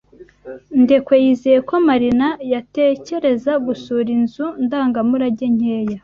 [0.81, 5.97] Ndekwe yizeye ko Marina yatekereza gusura inzu ndangamurage nkeya.